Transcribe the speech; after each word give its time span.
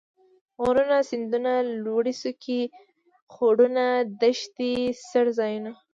غرونه 0.63 0.97
،سيندونه 1.09 1.53
،لوړې 1.83 2.13
څوکي 2.21 2.61
،خوړونه 3.33 3.85
،دښتې 4.21 4.71
،څړ 5.09 5.25
ځايونه 5.37 5.71